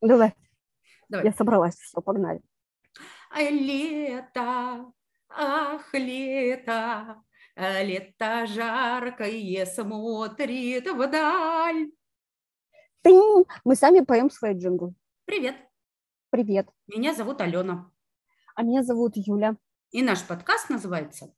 [0.00, 0.34] Давай.
[1.08, 1.26] Давай.
[1.26, 2.40] Я собралась, все, погнали.
[3.36, 4.92] Лето,
[5.28, 7.22] ах, лето,
[7.56, 11.90] лето жаркое смотрит вдаль.
[13.02, 13.44] Тынь!
[13.64, 14.94] Мы сами поем свой джингл.
[15.26, 15.56] Привет,
[16.30, 16.68] Привет.
[16.86, 17.90] меня зовут Алена.
[18.54, 19.56] А меня зовут Юля.
[19.90, 21.32] И наш подкаст называется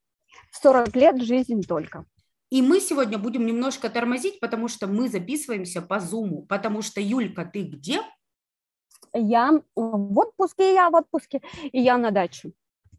[0.53, 2.07] 40 лет, жизнь только.
[2.51, 6.45] И мы сегодня будем немножко тормозить, потому что мы записываемся по зуму.
[6.47, 8.03] Потому что, Юлька, ты где?
[9.13, 12.53] Я в отпуске, я в отпуске, и я на даче.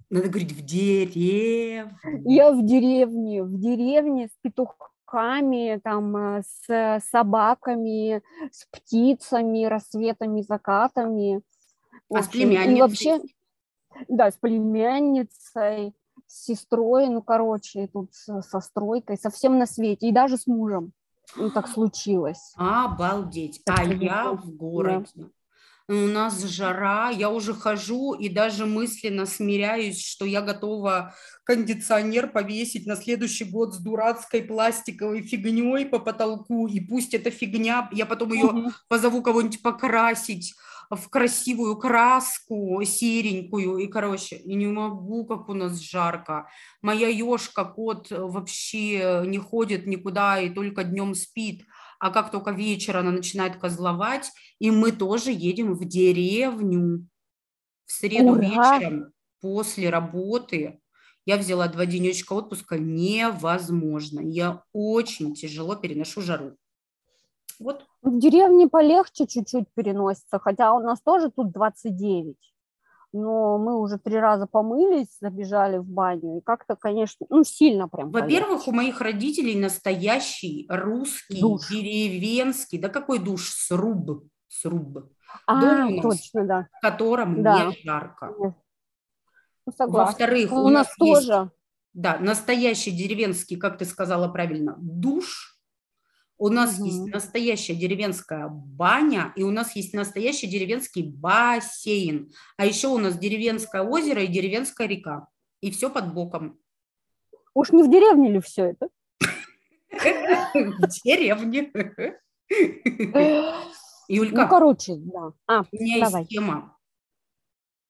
[0.09, 1.97] Надо говорить, в деревне.
[2.25, 8.21] Я в деревне, в деревне с петухами, там, э, с собаками,
[8.51, 11.41] с птицами, рассветами, закатами.
[12.13, 12.79] А с общем, и племянницей?
[12.79, 13.19] вообще,
[14.07, 15.95] да, с племянницей,
[16.27, 20.93] с сестрой, ну, короче, тут со стройкой, совсем на свете, и даже с мужем.
[21.35, 22.53] Ну, так случилось.
[22.55, 23.63] Обалдеть.
[23.65, 24.33] Так А я да.
[24.33, 25.29] в городе.
[25.89, 32.85] У нас жара, я уже хожу и даже мысленно смиряюсь, что я готова кондиционер повесить
[32.87, 38.31] на следующий год с дурацкой пластиковой фигней по потолку, и пусть эта фигня, я потом
[38.31, 38.73] ее Мгм.
[38.87, 40.53] позову кого-нибудь покрасить
[40.89, 46.47] в красивую краску серенькую, и, короче, и не могу, как у нас жарко.
[46.81, 51.65] Моя ешка, кот вообще не ходит никуда и только днем спит,
[52.03, 57.07] а как только вечер она начинает козловать, и мы тоже едем в деревню.
[57.85, 58.41] В среду Ура!
[58.41, 60.81] вечером после работы
[61.25, 64.19] я взяла два денечка отпуска, невозможно.
[64.19, 66.57] Я очень тяжело переношу жару.
[67.57, 67.85] Вот.
[68.01, 72.35] В деревне полегче чуть-чуть переносится, хотя у нас тоже тут 29.
[73.15, 78.09] Но мы уже три раза помылись, забежали в баню, и как-то, конечно, ну, сильно прям
[78.11, 81.69] Во-первых, у моих родителей настоящий русский, Душ.
[81.69, 85.11] деревенский, да какой душ, сруб, сруб,
[85.45, 86.01] А, дом у нас.
[86.19, 86.67] точно, да.
[86.79, 87.65] в котором Да.
[87.67, 88.33] не жарко.
[88.35, 88.55] Ну,
[89.77, 90.05] согласна.
[90.11, 91.51] Во-вторых, Ну, у нас есть тоже.
[91.93, 95.52] Да, настоящий деревенский, как ты сказала правильно, душ.
[96.43, 96.85] У нас Мгм.
[96.87, 102.33] есть настоящая деревенская баня, и у нас есть настоящий деревенский бассейн.
[102.57, 105.27] А еще у нас деревенское озеро и деревенская река.
[105.61, 106.59] И все под боком.
[107.53, 108.89] Уж не в деревне ли все это?
[109.89, 111.71] В деревне.
[112.49, 113.53] Ну,
[114.09, 115.31] Юлька, короче, да.
[115.47, 116.21] А, у меня давай.
[116.23, 116.77] есть тема.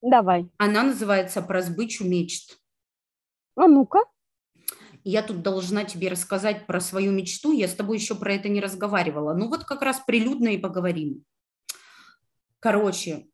[0.03, 0.47] давай.
[0.59, 2.59] Она называется «Про сбычу мечт».
[3.55, 4.01] А ну-ка.
[5.03, 7.51] Я тут должна тебе рассказать про свою мечту.
[7.51, 9.33] Я с тобой еще про это не разговаривала.
[9.33, 11.23] Ну вот как раз прилюдно и поговорим.
[12.59, 13.27] Короче,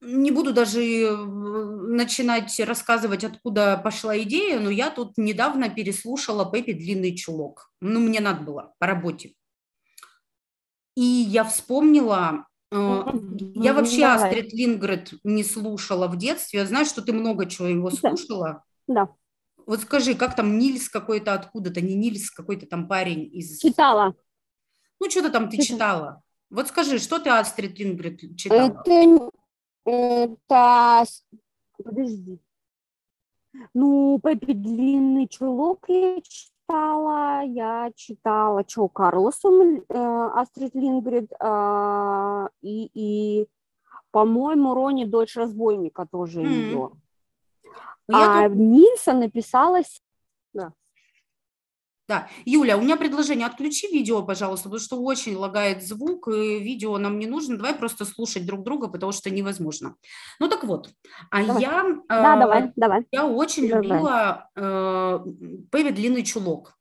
[0.00, 6.72] не буду даже э, начинать рассказывать, откуда пошла идея, но я тут недавно переслушала Пеппи
[6.72, 7.70] «Длинный чулок».
[7.80, 9.34] Ну, мне надо было по работе.
[10.96, 13.02] И я вспомнила, э,
[13.54, 14.30] я вообще Давай.
[14.30, 16.60] Астрид Лингрет не слушала в детстве.
[16.60, 17.96] Я знаю, что ты много чего его Да.
[17.96, 18.64] слушала.
[18.88, 19.08] Да.
[19.66, 23.60] Вот скажи, как там Нильс какой-то откуда-то, не Нильс, какой-то там парень из...
[23.60, 24.14] Читала.
[25.00, 26.22] Ну, что-то там ты Читала.
[26.50, 28.82] Вот скажи, что ты Астрид Лингрет читала?
[28.84, 29.30] Это,
[29.86, 31.04] это...
[31.82, 32.38] Подожди.
[33.74, 37.42] Ну, Пеппи Длинный чулок я читала.
[37.44, 43.46] Я читала Чо Карлсон, э, Астрид Лингрид а, и, и,
[44.10, 46.46] по-моему, Рони Дочь разбойника тоже М.
[46.46, 46.90] ее.
[48.08, 49.82] Ну, я А тут- Нильсон написала...
[49.82, 50.00] с-
[52.08, 52.28] Да.
[52.44, 53.46] Юля, у меня предложение.
[53.46, 57.56] Отключи видео, пожалуйста, потому что очень лагает звук, и видео нам не нужно.
[57.56, 59.94] Давай просто слушать друг друга, потому что невозможно.
[60.40, 60.90] Ну так вот,
[61.30, 61.62] а Давай.
[61.62, 61.84] я...
[62.08, 63.06] Да, э, давай, давай.
[63.12, 63.82] Я очень Давай.
[63.86, 65.18] любила э,
[65.70, 66.74] Пеппи Длинный чулок.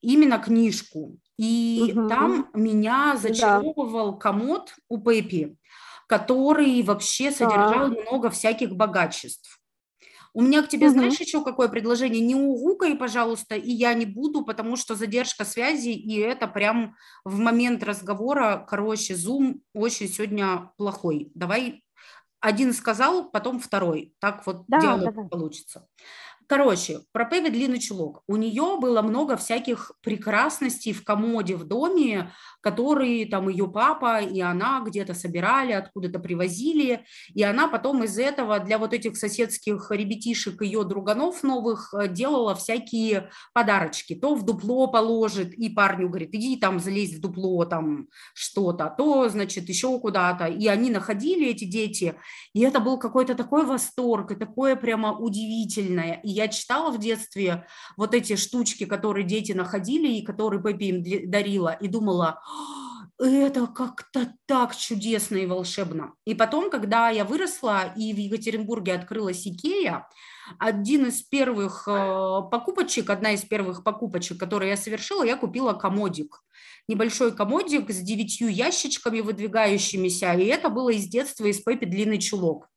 [0.00, 1.18] Именно книжку.
[1.36, 2.08] И Мгм.
[2.08, 5.56] там меня зачаровывал комод у Пеппи,
[6.06, 9.59] который вообще содержал много всяких богачеств.
[10.34, 10.90] У меня к тебе, Мгм.
[10.90, 12.20] знаешь, еще какое предложение?
[12.20, 17.38] Не угукай, пожалуйста, и я не буду, потому что задержка связи, и это прям в
[17.38, 21.32] момент разговора, короче, Zoom очень сегодня плохой.
[21.34, 21.82] Давай
[22.40, 24.14] один сказал, потом второй.
[24.20, 25.30] Так вот Да, диалог давай.
[25.30, 25.88] получится.
[26.50, 28.24] Короче, про Пеппи длинный чулок.
[28.26, 34.40] У нее было много всяких прекрасностей в комоде в доме, которые там ее папа и
[34.40, 37.04] она где-то собирали, откуда-то привозили.
[37.32, 42.56] И она потом из этого для вот этих соседских ребятишек, ее друганов новых, э, делала
[42.56, 44.16] всякие подарочки.
[44.16, 49.28] То в дупло положит, и парню говорит, иди там залезь в дупло, там что-то, то,
[49.28, 50.46] значит, еще куда-то.
[50.46, 52.16] И они находили, эти дети,
[52.54, 56.20] и это был какой-то такой восторг, и такое прямо удивительное.
[56.24, 57.66] И я читала в детстве
[57.96, 62.40] вот эти штучки, которые дети находили, и которые Пеппи им дарила, и думала,
[63.18, 66.14] это как-то так чудесно и волшебно.
[66.24, 70.08] И потом, когда я выросла и в Екатеринбурге открылась Икея,
[70.58, 76.42] один из первых э, покупочек, одна из первых покупочек, которые я совершила, я купила комодик
[76.88, 82.68] небольшой комодик с девятью ящичками выдвигающимися, и это было из детства из Пеппи длинный чулок.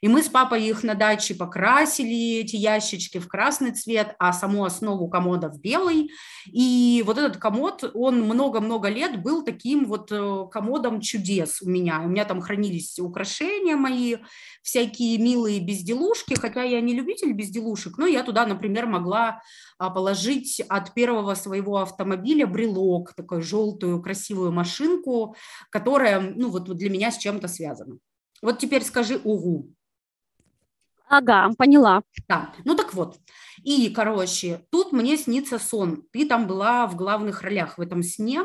[0.00, 4.64] И мы с папой их на даче покрасили, эти ящички в красный цвет, а саму
[4.64, 6.10] основу комода в белый.
[6.46, 12.00] И вот этот комод, он много-много лет был таким вот э, комодом чудес у меня.
[12.00, 14.16] У меня там хранились украшения мои,
[14.62, 19.40] всякие милые безделушки, хотя я не любитель безделушек, но я туда, например, могла
[19.78, 25.36] а, положить от первого своего автомобиля брелок, такую желтую красивую машинку,
[25.70, 27.98] которая, ну, вот для меня с чем-то связана.
[28.42, 29.72] Вот теперь скажи «угу».
[31.08, 32.02] Ага, поняла.
[32.28, 33.18] Да, ну так вот.
[33.62, 36.04] И, короче, тут мне снится сон.
[36.10, 38.40] Ты там была в главных ролях в этом сне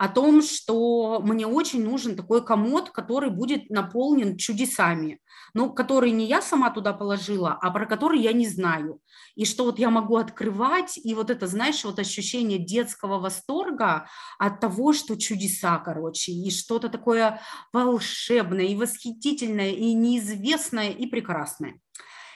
[0.00, 5.20] о том, что мне очень нужен такой комод, который будет наполнен чудесами,
[5.52, 9.00] ну, который не я сама туда положила, а про который я не знаю.
[9.34, 14.08] И что вот я могу открывать, и вот это, знаешь, вот ощущение детского восторга
[14.38, 17.38] от того, что чудеса, короче, и что-то такое
[17.70, 21.78] волшебное, и восхитительное, и неизвестное, и прекрасное.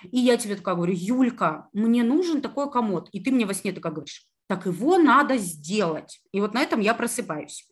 [0.03, 3.09] И я тебе такая говорю, Юлька, мне нужен такой комод.
[3.13, 6.21] И ты мне во сне такая говоришь, так его надо сделать.
[6.33, 7.69] И вот на этом я просыпаюсь.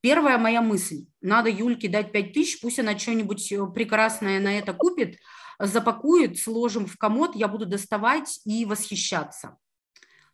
[0.00, 4.72] Первая моя мысль, надо Юльке дать 5 тысяч, пусть она что-нибудь э, прекрасное на это
[4.72, 5.18] купит,
[5.58, 9.56] запакует, сложим в комод, я буду доставать и восхищаться.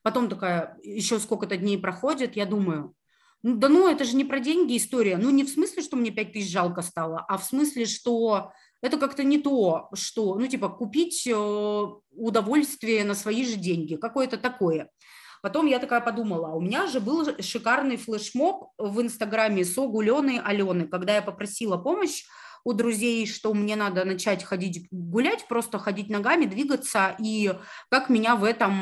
[0.02, 2.94] Потом такая, еще сколько-то дней проходит, я думаю,
[3.42, 5.16] ну, да ну, это же не про деньги история.
[5.16, 8.52] Ну, не в смысле, что мне 5 тысяч жалко стало, а в смысле, что
[8.82, 14.36] это как-то не то, что, ну, типа, купить э, удовольствие на свои же деньги, какое-то
[14.36, 14.90] такое.
[15.42, 20.86] Потом я такая подумала, у меня же был шикарный флешмоб в Инстаграме с Лены Алены,
[20.86, 22.24] когда я попросила помощь
[22.64, 27.52] у друзей, что мне надо начать ходить гулять, просто ходить ногами, двигаться, и
[27.90, 28.72] как меня в этом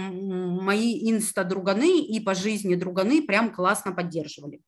[0.63, 4.61] мои инста-друганы и по жизни друганы прям классно поддерживали.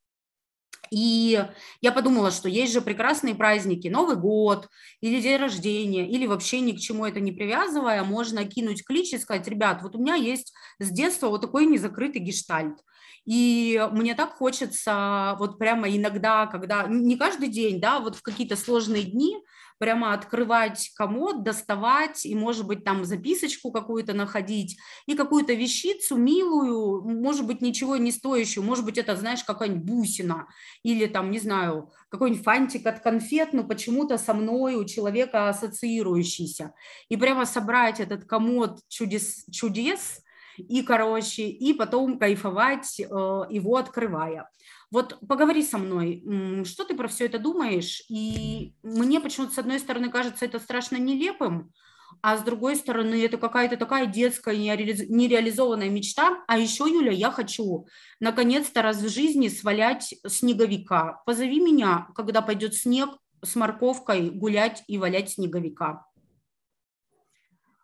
[0.92, 1.42] И
[1.80, 4.68] я подумала, что есть же прекрасные праздники, Новый год
[5.00, 9.18] или день рождения, или вообще ни к чему это не привязывая, можно кинуть клич и
[9.18, 12.76] сказать, ребят, вот у меня есть с детства вот такой незакрытый гештальт.
[13.24, 18.56] И мне так хочется вот прямо иногда, когда, не каждый день, да, вот в какие-то
[18.56, 19.36] сложные дни,
[19.82, 27.02] прямо открывать комод, доставать и, может быть, там записочку какую-то находить и какую-то вещицу милую,
[27.02, 30.46] может быть, ничего не стоящую, может быть, это, знаешь, какая-нибудь бусина
[30.84, 36.74] или там, не знаю, какой-нибудь фантик от конфет, но почему-то со мной у человека ассоциирующийся.
[37.08, 40.22] И прямо собрать этот комод чудес, чудес
[40.56, 44.48] и, короче, и потом кайфовать э, его открывая.
[44.90, 46.22] Вот поговори со мной,
[46.64, 48.02] что ты про все это думаешь?
[48.10, 51.72] И мне почему-то, с одной стороны, кажется это страшно нелепым,
[52.20, 56.44] а с другой стороны, это какая-то такая детская нереализованная мечта.
[56.46, 57.86] А еще, Юля, я хочу
[58.20, 61.22] наконец-то раз в жизни свалять снеговика.
[61.24, 63.10] Позови меня, когда пойдет снег,
[63.42, 66.06] с морковкой гулять и валять снеговика.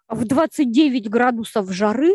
[0.08, 2.14] В 29 градусов жары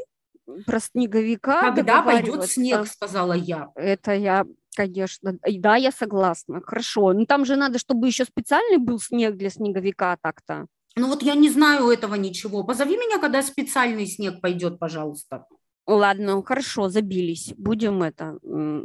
[0.65, 3.69] про снеговика Когда пойдет снег, сказала я.
[3.75, 4.45] Это я
[4.75, 6.61] Конечно, да, я согласна.
[6.61, 7.13] Хорошо.
[7.13, 10.65] Ну там же надо, чтобы еще специальный был снег для снеговика так-то.
[10.95, 12.63] Ну вот я не знаю этого ничего.
[12.63, 15.45] Позови меня, когда специальный снег пойдет, пожалуйста.
[15.85, 17.53] Ладно, хорошо, забились.
[17.57, 18.37] Будем это,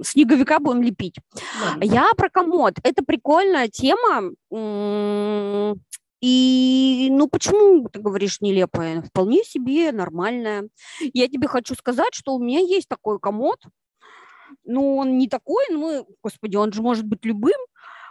[0.03, 1.17] снеговика будем лепить.
[1.65, 1.85] Ладно.
[1.85, 2.75] Я про комод.
[2.83, 4.33] Это прикольная тема.
[6.21, 9.03] И, ну, почему ты говоришь нелепая?
[9.03, 10.69] Вполне себе нормальная.
[11.01, 13.61] Я тебе хочу сказать, что у меня есть такой комод,
[14.65, 17.59] ну, он не такой, ну, господи, он же может быть любым.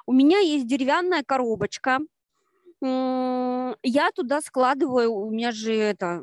[0.05, 1.99] У меня есть деревянная коробочка,
[2.81, 6.21] я туда складываю, у меня же это,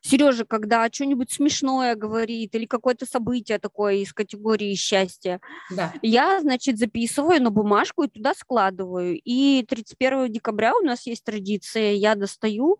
[0.00, 5.92] Сережа, когда что-нибудь смешное говорит или какое-то событие такое из категории счастья, да.
[6.02, 9.20] я, значит, записываю на бумажку и туда складываю.
[9.24, 12.78] И 31 декабря у нас есть традиция, я достаю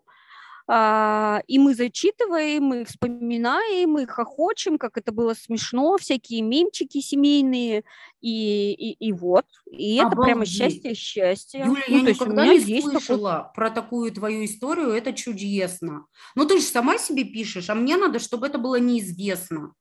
[0.65, 7.83] и мы зачитываем, мы вспоминаем, мы хохочем, как это было смешно, всякие мемчики семейные,
[8.21, 10.25] и, и, и вот, и это Обалдеть.
[10.25, 11.65] прямо счастье, счастье.
[11.65, 13.53] Юля, ну, я никогда не слышала такой...
[13.55, 16.05] про такую твою историю, это чудесно.
[16.35, 19.73] Ну, ты же сама себе пишешь, а мне надо, чтобы это было неизвестно.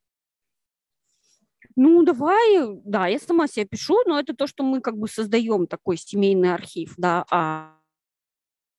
[1.76, 5.66] Ну, давай, да, я сама себе пишу, но это то, что мы как бы создаем
[5.66, 7.76] такой семейный архив, да, а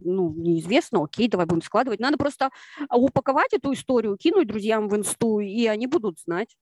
[0.04, 2.00] ну, неизвестно, окей, давай будем складывать.
[2.00, 2.50] Надо просто
[2.90, 6.56] упаковать эту историю, кинуть друзьям в инсту, и они будут знать.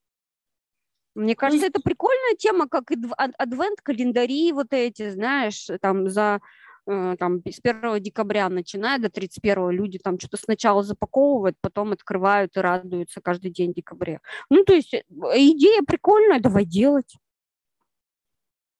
[1.13, 6.39] Мне кажется, это прикольная тема, как и адвент-календари вот эти, знаешь, там за
[6.87, 12.55] э, там с 1 декабря начиная до 31 люди там что-то сначала запаковывают, потом открывают
[12.55, 14.21] и радуются каждый день в декабре.
[14.49, 17.17] Ну, то есть э, идея прикольная, давай делать.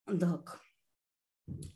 [0.06, 0.62] Так.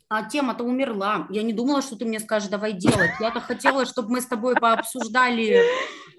[0.08, 1.26] А тема-то умерла.
[1.30, 3.10] Я не думала, что ты мне скажешь, давай делать.
[3.18, 5.62] Я-то хотела, чтобы мы с тобой пообсуждали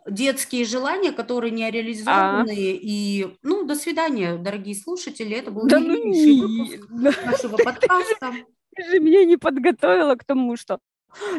[0.06, 2.50] детские желания, которые не реализованы.
[2.50, 2.54] А.
[2.54, 5.38] И, ну, до свидания, дорогие слушатели.
[5.38, 8.34] Это был да ну выпуск нашего подкаста.
[8.76, 10.80] Ты же меня не подготовила к тому, что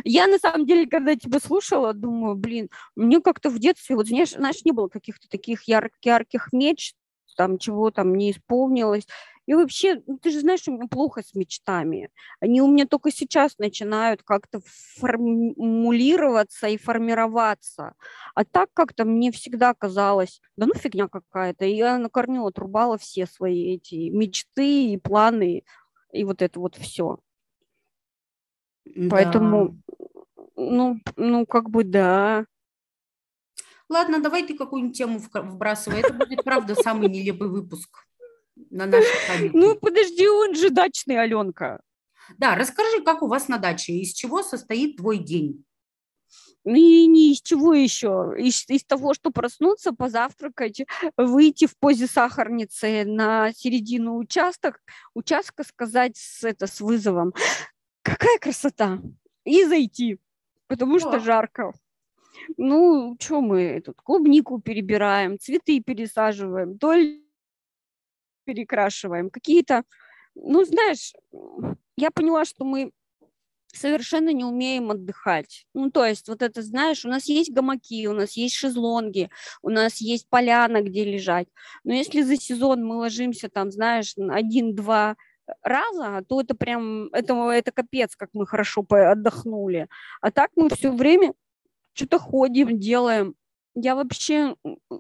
[0.05, 4.31] я на самом деле, когда тебя слушала, думаю, блин, мне как-то в детстве, вот знаешь,
[4.31, 6.97] знаешь не было каких-то таких ярких, ярких мечт,
[7.39, 9.07] там чего там не исполнилось.
[9.47, 12.11] И вообще, ну, ты же знаешь, у меня плохо с мечтами.
[12.41, 14.61] Они у меня только сейчас начинают как-то
[14.99, 17.95] формулироваться и формироваться.
[18.35, 21.65] А так как-то мне всегда казалось, да ну фигня какая-то.
[21.65, 25.63] И я на корню отрубала все свои эти мечты и планы,
[26.13, 27.21] и вот это вот все.
[28.85, 29.09] Да.
[29.11, 29.79] Поэтому,
[30.57, 32.47] ну, ну, как бы да.
[33.89, 36.01] Ладно, давай ты какую-нибудь тему вбрасывай.
[36.01, 38.07] Это будет, правда, самый нелепый выпуск
[38.71, 39.53] на нашей памяти.
[39.55, 41.81] Ну, подожди, он же дачный, Аленка.
[42.37, 45.65] Да, расскажи, как у вас на даче, из чего состоит твой день?
[46.65, 50.83] И не из чего еще, из, из того, что проснуться, позавтракать,
[51.17, 54.81] выйти в позе сахарницы на середину участок,
[55.15, 57.33] участка сказать с, это, с вызовом,
[58.03, 59.01] какая красота,
[59.45, 60.19] и зайти,
[60.67, 60.99] потому О.
[60.99, 61.73] что жарко.
[62.57, 67.25] Ну, что мы тут клубнику перебираем, цветы пересаживаем, то ли
[68.45, 69.83] перекрашиваем, какие-то,
[70.35, 71.13] ну, знаешь,
[71.97, 72.93] я поняла, что мы
[73.73, 75.67] совершенно не умеем отдыхать.
[75.75, 79.31] Ну, то есть, вот это, знаешь, у нас есть гамаки, у нас есть шезлонги,
[79.63, 81.49] у нас есть поляна, где лежать.
[81.85, 85.17] Но если за сезон мы ложимся там, знаешь, один-два
[85.63, 89.89] раза, то это прям, это, это капец, как мы хорошо отдохнули.
[90.21, 91.35] А так мы все время
[91.99, 93.35] что-то ходим, делаем
[93.75, 94.57] я вообще,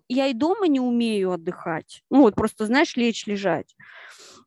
[0.08, 2.02] я и дома не умею отдыхать.
[2.10, 3.74] Ну вот просто, знаешь, лечь, лежать.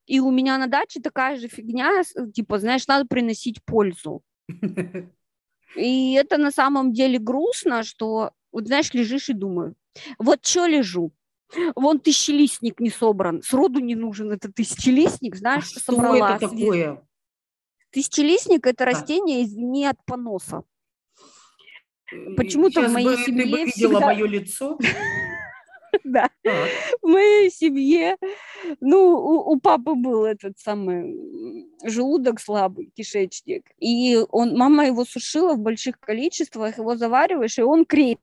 [0.06, 2.04] И у меня на даче такая же фигня,
[2.34, 4.22] типа, знаешь, надо приносить пользу.
[5.76, 9.76] И это на самом деле грустно, что, вот знаешь, лежишь и думаю,
[10.18, 11.14] вот что лежу,
[11.76, 16.38] Вон тысячелистник не собран, сроду не нужен этот тысячелистник, знаешь, а что собрала.
[16.38, 17.06] это такое?
[17.90, 20.64] Тысячелистник– это растение, извини, от поноса.
[22.36, 24.06] Почему-то в моей бы, семье ты бы видела всегда...
[24.06, 24.78] мое лицо.
[26.06, 26.30] Да.
[27.02, 28.18] В моей семье,
[28.80, 31.14] ну, у, у папы был этот самый
[31.84, 37.86] желудок слабый, кишечник, и он, мама его сушила в больших количествах, его завариваешь, и он
[37.86, 38.22] крепит.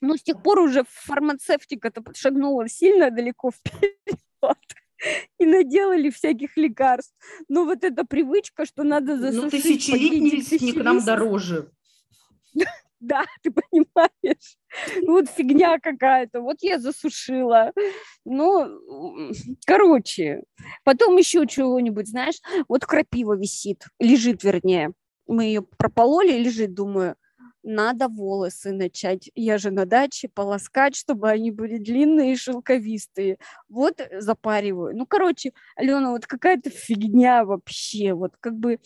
[0.00, 4.18] Но с тех пор уже фармацевтика-то шагнула сильно далеко вперед
[5.38, 7.14] и наделали всяких лекарств.
[7.48, 9.42] Но вот эта привычка, что надо ну, засушить...
[9.42, 11.72] Ну, тысячелетний лесник нам дороже.
[13.00, 14.56] Да, ты понимаешь?
[15.06, 16.40] Вот фигня какая-то.
[16.40, 17.72] Вот я засушила.
[18.24, 19.30] Ну,
[19.66, 20.42] короче.
[20.84, 24.92] Потом еще чего-нибудь, знаешь, вот крапива висит, лежит, вернее.
[25.28, 27.14] Мы ее пропололи, лежит, думаю,
[27.62, 29.30] надо волосы начать.
[29.34, 33.38] Я же на даче полоскать, чтобы они были длинные и шелковистые.
[33.68, 34.96] Вот запариваю.
[34.96, 38.14] Ну, короче, Алена, вот какая-то фигня вообще.
[38.14, 38.78] Вот как бы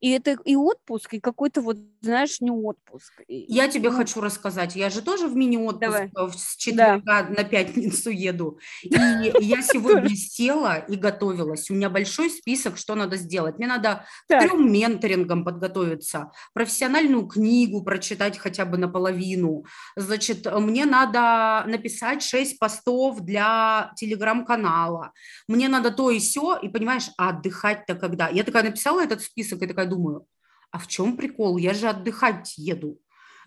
[0.00, 3.12] и это и отпуск, и какой-то вот, знаешь, не отпуск.
[3.28, 3.96] Я тебе ну...
[3.96, 4.74] хочу рассказать.
[4.76, 6.32] Я же тоже в мини-отпуск Давай.
[6.32, 7.28] с четверга да.
[7.28, 8.58] на пятницу еду.
[8.82, 8.90] И
[9.40, 11.70] я сегодня села и готовилась.
[11.70, 13.58] У меня большой список, что надо сделать.
[13.58, 19.64] Мне надо к трем менторингам подготовиться, профессиональную книгу прочитать хотя бы наполовину.
[19.96, 25.12] Значит, мне надо написать шесть постов для телеграм-канала.
[25.48, 26.56] Мне надо то и все.
[26.56, 28.28] И понимаешь, а отдыхать-то когда?
[28.28, 30.26] Я такая написала этот список и такая думаю,
[30.70, 31.56] а в чем прикол?
[31.56, 33.00] Я же отдыхать еду.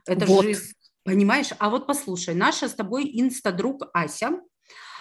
[0.05, 0.45] Это вот.
[0.45, 0.55] же,
[1.03, 1.49] понимаешь?
[1.59, 4.39] А вот послушай, наша с тобой инстадруг Ася,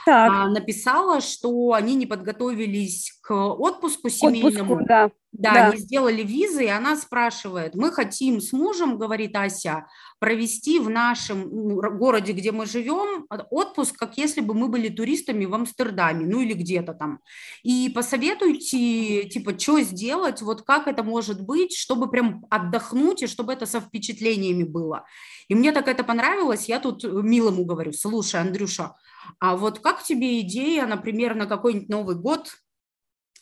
[0.09, 0.31] так.
[0.33, 4.73] А, написала, что они не подготовились к отпуску семейному.
[4.73, 5.11] Отпуску, да.
[5.31, 9.87] Да, да, они сделали визы, и она спрашивает, мы хотим с мужем, говорит Ася,
[10.19, 15.45] провести в нашем ну, городе, где мы живем, отпуск, как если бы мы были туристами
[15.45, 17.21] в Амстердаме, ну или где-то там.
[17.63, 23.53] И посоветуйте, типа, что сделать, вот как это может быть, чтобы прям отдохнуть, и чтобы
[23.53, 25.05] это со впечатлениями было.
[25.49, 28.95] И мне так это понравилось, я тут милому говорю, слушай, Андрюша,
[29.39, 32.51] а вот как тебе идея, например, на какой-нибудь Новый год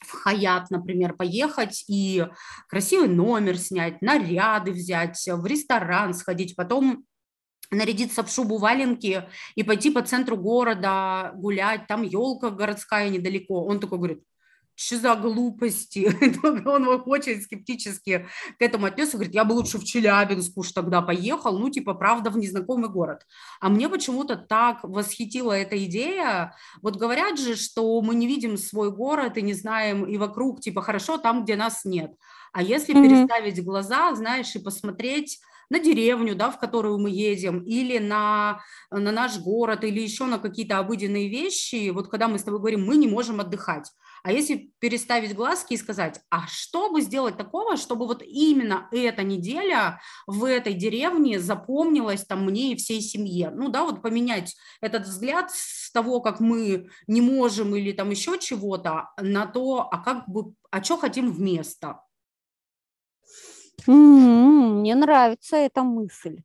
[0.01, 2.27] в Хаят, например, поехать и
[2.69, 7.05] красивый номер снять, наряды взять, в ресторан сходить, потом
[7.71, 13.65] нарядиться в шубу валенки и пойти по центру города гулять, там елка городская недалеко.
[13.65, 14.23] Он такой говорит,
[14.77, 16.11] что за глупости?
[16.67, 18.27] Он очень скептически
[18.59, 22.31] к этому отнесся, говорит, я бы лучше в Челябинск уж тогда поехал, ну, типа, правда,
[22.31, 23.27] в незнакомый город.
[23.61, 26.55] А мне почему-то так восхитила эта идея.
[26.83, 30.83] Вот говорят же, что мы не видим свой город и не знаем и вокруг, типа,
[30.83, 32.13] хорошо там, где нас нет.
[32.53, 33.03] А если mm-hmm.
[33.03, 35.41] переставить глаза, знаешь, и посмотреть
[35.71, 40.39] на деревню, да, в которую мы едем, или на, на наш город, или еще на
[40.39, 43.91] какие-то обыденные вещи, вот когда мы с тобой говорим, мы не можем отдыхать.
[44.23, 49.23] А если переставить глазки и сказать, а что бы сделать такого, чтобы вот именно эта
[49.23, 53.51] неделя в этой деревне запомнилась там мне и всей семье?
[53.51, 58.39] Ну да, вот поменять этот взгляд с того, как мы не можем или там еще
[58.39, 62.01] чего-то, на то, а как бы, а что хотим вместо.
[63.87, 66.43] М-м, мне нравится эта мысль.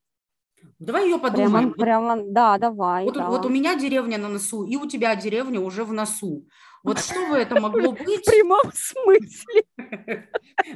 [0.79, 1.73] Давай ее подумаем.
[1.73, 3.05] Прямо, прямо да, давай.
[3.05, 3.29] Вот, да.
[3.29, 6.47] вот у меня деревня на носу, и у тебя деревня уже в носу.
[6.83, 8.25] Вот что бы это могло быть?
[8.25, 9.63] В прямом смысле.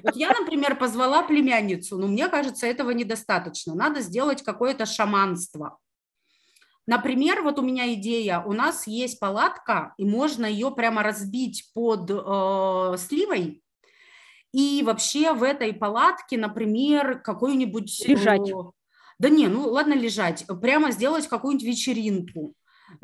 [0.03, 3.75] Вот я, например, позвала племянницу, но мне кажется, этого недостаточно.
[3.75, 5.77] Надо сделать какое-то шаманство.
[6.87, 12.09] Например, вот у меня идея, у нас есть палатка, и можно ее прямо разбить под
[12.09, 13.63] э, сливой,
[14.55, 18.07] и вообще в этой палатке, например, какой-нибудь...
[18.07, 18.49] Лежать.
[18.49, 18.71] Э,
[19.19, 20.45] да не, ну ладно лежать.
[20.61, 22.53] Прямо сделать какую-нибудь вечеринку.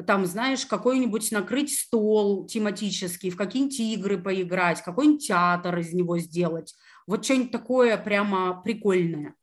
[0.06, 6.76] Там, знаешь, какой-нибудь накрыть стол тематический, в какие-нибудь игры поиграть, какой-нибудь театр из него сделать.
[7.08, 9.36] Вот что-нибудь такое прямо прикольное.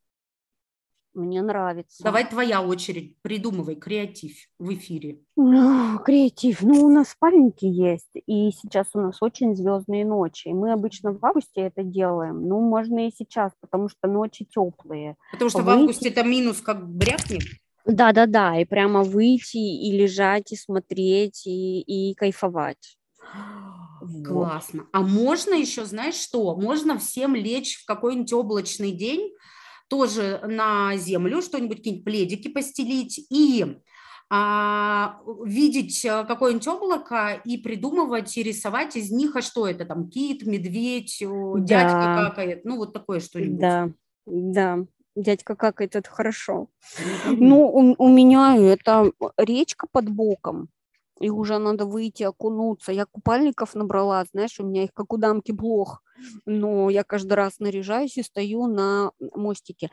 [1.14, 2.04] Мне нравится.
[2.04, 5.20] Давай твоя очередь, придумывай, креатив в эфире.
[5.36, 6.62] Ну, креатив.
[6.62, 10.48] Ну, у нас спальники есть, и сейчас у нас очень звездные ночи.
[10.48, 12.46] И мы обычно в августе это делаем.
[12.46, 15.16] Ну, можно и сейчас, потому что ночи теплые.
[15.32, 15.76] Потому что выйти...
[15.76, 17.42] в августе это минус как брякнет?
[17.88, 18.60] Да, да, да.
[18.60, 22.98] И прямо выйти и лежать, и смотреть, и, и кайфовать.
[24.24, 24.82] Классно.
[24.82, 24.88] Вот.
[24.92, 26.54] А можно еще, знаешь что?
[26.54, 29.32] Можно всем лечь в какой-нибудь облачный день
[29.88, 33.78] тоже на землю, что-нибудь, какие-нибудь пледики постелить и
[34.30, 40.10] а, видеть э, какое-нибудь облако и придумывать и рисовать из них, а что это там,
[40.10, 41.60] кит, медведь, да.
[41.60, 43.58] дядька какает, ну вот такое что-нибудь.
[43.58, 43.90] Да,
[44.26, 44.84] да,
[45.22, 46.68] дядька какает, это хорошо.
[47.26, 50.68] Ну, у, у меня это речка под боком,
[51.20, 52.92] и уже надо выйти, окунуться.
[52.92, 56.02] Я купальников набрала, знаешь, у меня их как у дамки блох,
[56.46, 59.90] но я каждый раз наряжаюсь и стою на мостике.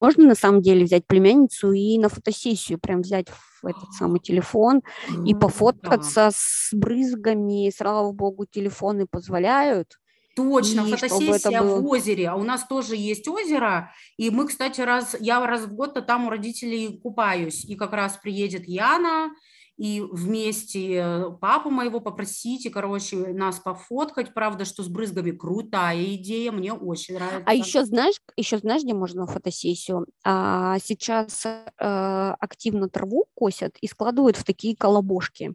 [0.00, 4.82] Можно на самом деле взять племянницу и на фотосессию прям взять в этот самый телефон
[5.24, 6.30] и пофоткаться да.
[6.32, 7.72] с брызгами.
[7.74, 9.98] Слава богу, телефоны позволяют.
[10.34, 11.80] Точно, и фотосессия было...
[11.80, 12.28] в озере.
[12.28, 13.92] А у нас тоже есть озеро.
[14.16, 17.64] И мы, кстати, раз я раз в год-то там у родителей купаюсь.
[17.64, 19.30] И как раз приедет Яна,
[19.78, 26.52] и вместе э, папу моего попросите, короче, нас пофоткать, правда, что с брызгами крутая идея,
[26.52, 27.44] мне очень нравится.
[27.46, 30.06] А еще знаешь, еще знаешь, где можно фотосессию?
[30.24, 35.54] А, сейчас а, активно траву косят и складывают в такие колобошки.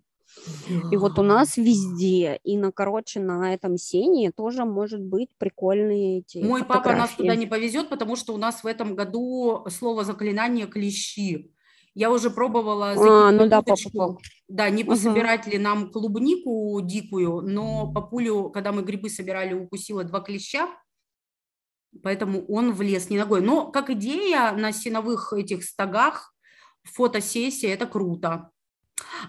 [0.91, 6.19] И вот у нас везде, и на, короче, на этом сене тоже может быть прикольные
[6.19, 10.03] эти Мой папа нас туда не повезет, потому что у нас в этом году слово
[10.03, 11.51] заклинание клещи.
[11.93, 15.51] Я уже пробовала а, ну да, папа, да, не пособирать угу.
[15.51, 20.69] ли нам клубнику дикую, но папулю, когда мы грибы собирали, укусила два клеща,
[22.03, 23.41] поэтому он влез не ногой.
[23.41, 26.35] Но как идея на сеновых этих стогах
[26.83, 28.51] фотосессия, это круто.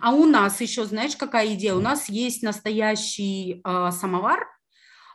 [0.01, 1.75] А у нас еще, знаешь, какая идея?
[1.75, 4.47] У нас есть настоящий э, самовар,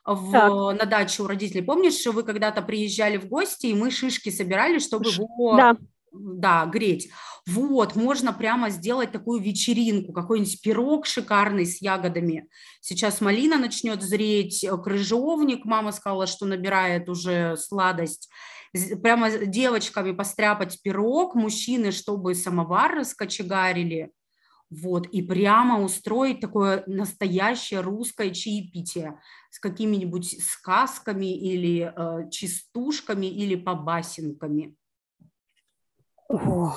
[0.06, 0.32] в,
[0.74, 1.62] на даче у родителей.
[1.62, 5.78] Помнишь, вы когда-то приезжали в гости, и мы шишки собирали, чтобы его да.
[6.14, 7.10] Да, греть.
[7.48, 12.48] Вот, можно прямо сделать такую вечеринку, какой-нибудь пирог шикарный с ягодами.
[12.80, 18.30] Сейчас малина начнет зреть, э, крыжовник, мама сказала, что набирает уже сладость.
[19.02, 24.12] Прямо девочками постряпать пирог, мужчины, чтобы самовар раскочегарили.
[24.82, 29.20] Вот, и прямо устроить такое настоящее русское чаепитие
[29.52, 34.76] с какими-нибудь сказками или э, частушками или побасенками.
[36.28, 36.72] Ой,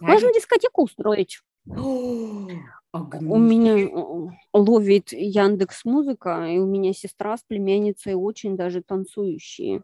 [0.00, 1.40] можно дискотеку устроить.
[1.66, 9.82] У меня ловит Яндекс Музыка, и у меня сестра с племянницей очень даже танцующие.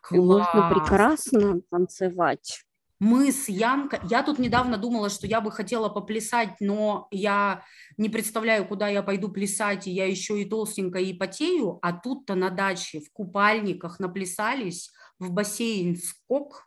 [0.00, 0.48] Класс.
[0.54, 2.64] можно прекрасно танцевать.
[3.04, 7.62] Мы с Янкой, я тут недавно думала, что я бы хотела поплясать, но я
[7.98, 12.34] не представляю, куда я пойду плясать, и я еще и толстенькая и потею, а тут-то
[12.34, 16.66] на даче в купальниках наплясались, в бассейн скок,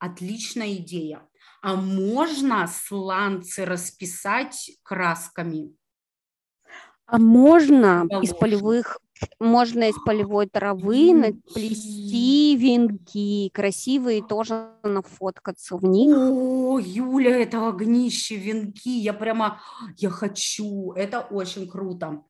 [0.00, 1.28] отличная идея.
[1.62, 5.76] А можно сланцы расписать красками?
[7.06, 8.98] А можно из полевых
[9.40, 16.16] можно из полевой травы наплести венки красивые, тоже нафоткаться в них.
[16.16, 19.60] О, Юля, это огнище, венки, я прямо,
[19.96, 22.22] я хочу, это очень круто.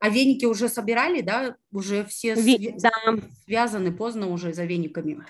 [0.00, 1.56] А веники уже собирали, да?
[1.72, 2.90] Уже все Ви- да.
[3.44, 5.24] связаны поздно уже за вениками.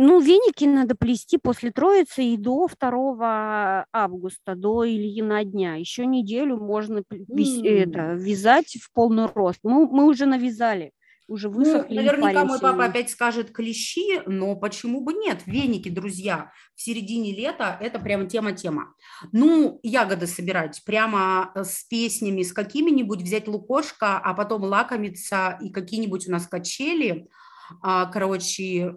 [0.00, 5.74] Ну, веники надо плести после Троицы и до 2 августа, до Ильина дня.
[5.74, 7.68] Еще неделю можно mm.
[7.68, 9.58] это, вязать в полный рост.
[9.64, 10.92] Мы, мы уже навязали,
[11.26, 11.96] уже ну, высохли.
[11.96, 15.40] Ну, наверняка мой папа опять скажет клещи, но почему бы нет?
[15.46, 18.94] Веники, друзья, в середине лета– это прямо тема-тема.
[19.32, 25.70] Ну, ягоды собирать прямо э, с песнями, с какими-нибудь, взять лукошко, а потом лакомиться и
[25.70, 27.26] какие-нибудь у нас качели–
[27.82, 28.96] а, короче,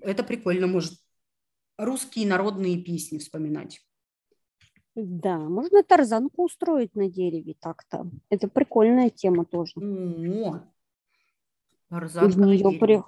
[0.00, 0.94] это прикольно, может
[1.78, 3.80] русские народные песни вспоминать.
[4.94, 8.10] Да, можно тарзанку устроить на дереве так-то.
[8.30, 9.72] Это прикольная тема тоже.
[9.76, 10.60] О,
[11.88, 13.02] тарзанка из нее, при...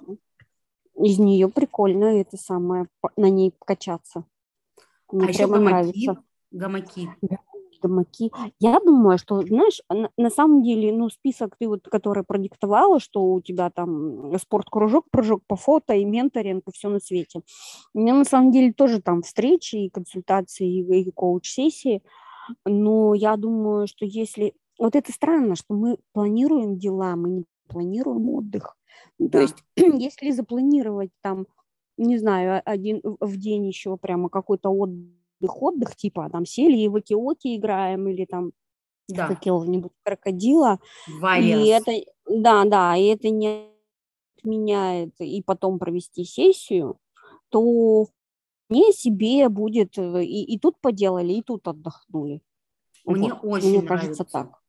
[1.03, 4.25] из нее прикольно это самое, на ней качаться.
[5.11, 6.23] Мне а еще гамаки, нравится.
[6.51, 7.09] Гамаки
[7.81, 8.31] гамаки.
[8.59, 13.23] Я думаю, что, знаешь, на, на самом деле, ну, список ты вот, который продиктовала, что
[13.23, 17.41] у тебя там спорткружок, прыжок по фото и менторинг, и все на свете.
[17.93, 22.01] У меня на самом деле тоже там встречи и консультации, и, и коуч-сессии,
[22.65, 24.53] но я думаю, что если...
[24.77, 28.77] Вот это странно, что мы планируем дела, мы не планируем отдых.
[29.17, 29.39] Ну, да.
[29.39, 31.47] То есть, если запланировать там,
[31.97, 36.95] не знаю, один в день еще прямо какой-то отдых, отдых, типа там сели и в
[36.95, 38.51] оки играем, или там
[39.07, 39.27] да.
[39.27, 40.79] какого-нибудь крокодила.
[41.19, 41.65] Валес.
[41.65, 41.91] И это,
[42.29, 43.69] да, да, и это не
[44.37, 46.97] отменяет и потом провести сессию,
[47.49, 48.07] то
[48.69, 52.41] мне себе будет э, и, и тут поделали, и тут отдохнули.
[53.05, 54.23] Мне вот, очень Мне нравится.
[54.23, 54.59] кажется так.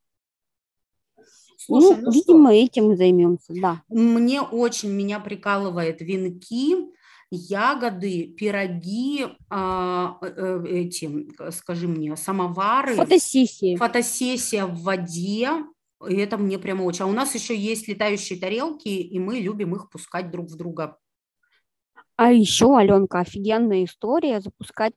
[1.59, 2.57] Слушай, ну, ну видимо, что?
[2.57, 3.83] этим мы займемся, да.
[3.89, 6.91] Мне очень меня прикалывает венки,
[7.31, 12.95] ягоды, пироги, а, э, э, эти, скажи мне, самовары.
[12.95, 13.77] Фотосессия.
[13.77, 15.51] Фотосессия в воде.
[16.09, 17.05] И это мне прямо очень.
[17.05, 20.97] А у нас еще есть летающие тарелки, и мы любим их пускать друг в друга.
[22.17, 24.93] А еще, Аленка, офигенная история запускать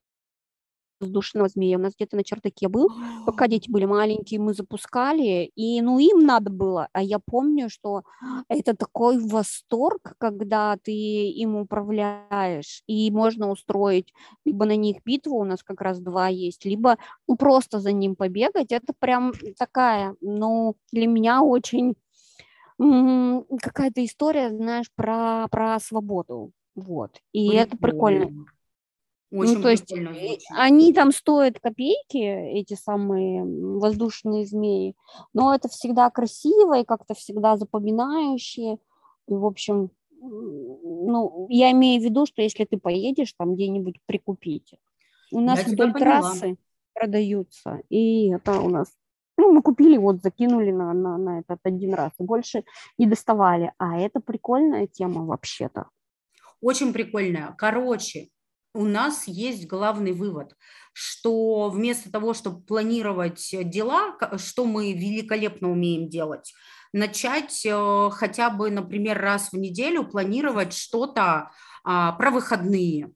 [1.03, 1.77] воздушного змея.
[1.77, 2.89] У нас где-то на чердаке был,
[3.25, 6.87] пока дети были маленькие, мы запускали, и ну им надо было.
[6.93, 8.03] А я помню, что
[8.47, 14.13] это такой восторг, когда ты им управляешь, и можно устроить
[14.45, 18.15] либо на них битву, у нас как раз два есть, либо ну, просто за ним
[18.15, 18.71] побегать.
[18.71, 21.95] Это прям такая, ну, для меня очень
[22.77, 26.51] какая-то история, знаешь, про, про свободу.
[26.75, 27.21] Вот.
[27.31, 27.61] И Прикольно.
[27.61, 28.45] это прикольно.
[29.33, 30.43] Очень ну, то есть звучит.
[30.51, 34.95] они там стоят копейки, эти самые воздушные змеи,
[35.33, 38.77] но это всегда красиво и как-то всегда запоминающие.
[39.27, 39.89] И, в общем,
[40.21, 44.75] ну, я имею в виду, что если ты поедешь там где-нибудь прикупить.
[45.31, 46.57] У нас я вдоль трассы
[46.93, 48.93] продаются, и это у нас
[49.35, 52.65] ну, мы купили, вот, закинули на, на, на этот один раз, и больше
[52.99, 53.73] не доставали.
[53.79, 55.89] А это прикольная тема вообще-то.
[56.61, 57.55] Очень прикольная.
[57.57, 58.29] Короче,
[58.73, 60.55] у нас есть главный вывод,
[60.93, 66.53] что вместо того, чтобы планировать дела, что мы великолепно умеем делать,
[66.91, 71.51] начать э, хотя бы, например, раз в неделю планировать что-то
[71.83, 73.12] а, про выходные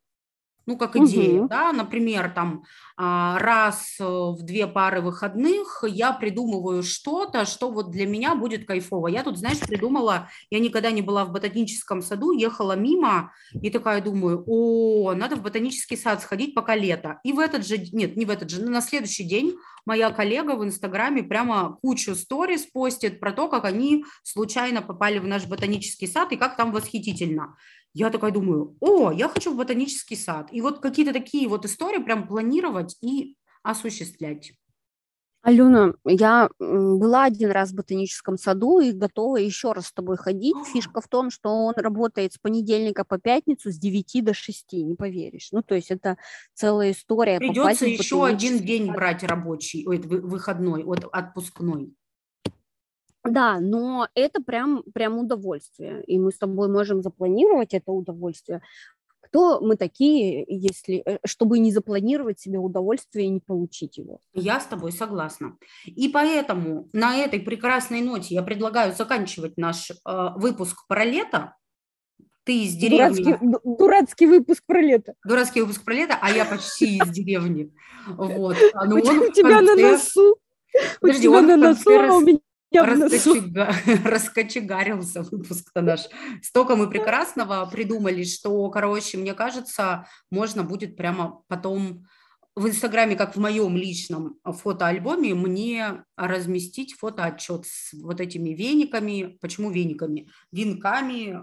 [0.68, 1.48] ну, как идея, угу.
[1.48, 2.66] да, например, там
[2.98, 8.68] а, раз э, в две пары выходных я придумываю что-то, что вот для меня будет
[8.68, 9.08] кайфово.
[9.08, 14.02] Я тут, знаешь, придумала, я никогда не была в ботаническом саду, ехала мимо и такая
[14.02, 17.22] думаю, о, надо в ботанический сад сходить, пока лето.
[17.24, 20.66] И в этот же, нет, не в этот же, на следующий день моя коллега в
[20.66, 26.34] Инстаграме прямо кучу сторис постит про то, как они случайно попали в наш ботанический сад
[26.34, 27.56] и как там восхитительно
[27.98, 30.50] я такая думаю, о, я хочу в ботанический сад.
[30.52, 34.54] И вот какие-то такие вот истории прям планировать и осуществлять.
[35.42, 40.56] Алена, я была один раз в ботаническом саду и готова еще раз с тобой ходить.
[40.74, 44.96] Фишка в том, что он работает с понедельника по пятницу с 9 до 6, не
[44.96, 45.50] поверишь.
[45.52, 46.18] Ну, то есть это
[46.54, 47.40] целая история.
[47.40, 51.94] Придется еще один день брать рабочий, ой, выходной, вот отпускной.
[53.30, 58.62] Да, но это прям, прям удовольствие, и мы с тобой можем запланировать это удовольствие.
[59.28, 64.20] Кто мы такие, если, э, чтобы не запланировать себе удовольствие и не получить его?
[64.34, 65.58] Я с тобой согласна.
[65.86, 69.96] И поэтому на этой прекрасной ноте я предлагаю заканчивать наш э,
[70.38, 71.56] выпуск про лето.
[72.46, 73.24] ты из деревни.
[73.24, 75.14] Дурацкий, дурацкий выпуск про лето.
[75.26, 77.74] Дурацкий выпуск про лето, а я почти из деревни.
[78.08, 78.56] Вот.
[78.74, 80.38] А ну, у тебя на носу.
[81.02, 82.40] Подожди, он на носу, а у меня
[82.74, 83.74] Раскочега...
[84.04, 86.02] Раскочегарился выпуск-то наш.
[86.42, 92.06] Столько мы прекрасного придумали, что, короче, мне кажется, можно будет прямо потом
[92.58, 99.38] в Инстаграме, как в моем личном фотоальбоме, мне разместить фотоотчет с вот этими вениками.
[99.42, 100.28] Почему вениками?
[100.52, 101.40] Венками,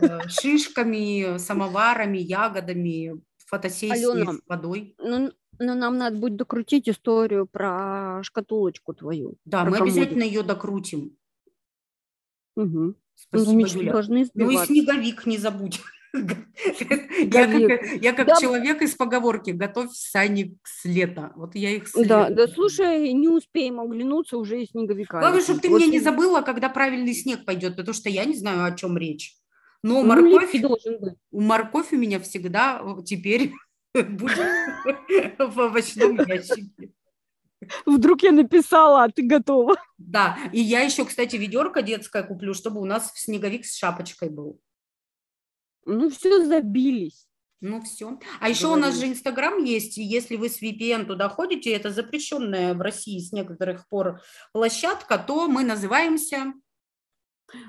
[0.00, 4.94] э, шишками, самоварами, ягодами, фотосессией Алена, с водой.
[4.98, 5.32] Ну,
[5.62, 9.36] ну, нам надо будет докрутить историю про шкатулочку твою.
[9.44, 9.94] Да, мы комодик.
[9.94, 11.16] обязательно ее докрутим.
[12.56, 12.94] Угу.
[13.14, 14.02] Спасибо, ну, Юля.
[14.34, 15.80] Ну и снеговик не забудь.
[16.12, 18.36] Я как, я как да.
[18.38, 21.32] человек из поговорки, готовь сани с лета.
[21.36, 25.20] Вот я их с Да, да, слушай, не успеем оглянуться, уже и снеговика.
[25.20, 28.34] Главное, чтобы ты вот меня не забыла, когда правильный снег пойдет, потому что я не
[28.34, 29.36] знаю, о чем речь.
[29.82, 31.14] Но ну, морковь, должен быть.
[31.30, 33.52] морковь у меня всегда теперь
[33.94, 34.38] будет
[35.38, 36.92] в овощном ящике.
[37.86, 39.76] Вдруг я написала, а ты готова.
[39.98, 44.60] Да, и я еще, кстати, ведерко детское куплю, чтобы у нас снеговик с шапочкой был.
[45.84, 47.28] Ну, все забились.
[47.60, 48.18] Ну, все.
[48.40, 51.90] А еще у нас же Инстаграм есть, и если вы с VPN туда ходите, это
[51.90, 54.20] запрещенная в России с некоторых пор
[54.52, 56.54] площадка, то мы называемся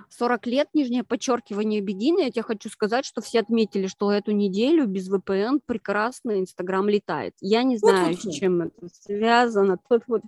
[0.10, 2.22] 40 лет, нижнее подчеркивание Бедины.
[2.22, 7.34] Я тебе хочу сказать, что все отметили, что эту неделю без VPN прекрасно Инстаграм летает.
[7.40, 10.22] Я не знаю, с чем это связано, тут вот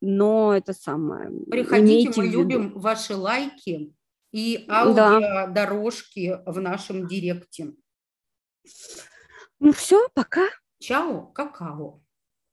[0.00, 1.30] но это самое.
[1.50, 3.94] Приходите, мы любим ваши лайки,
[4.32, 6.52] и аудиодорожки да.
[6.52, 7.72] в нашем директе.
[9.58, 10.48] Ну все, пока.
[10.78, 12.02] Чао, какао.